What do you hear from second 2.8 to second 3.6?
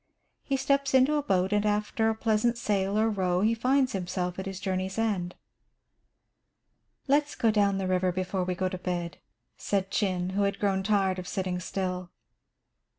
or row, he